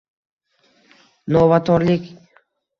Novatorlik 1.35 2.03